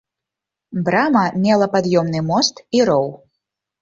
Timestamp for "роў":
2.91-3.07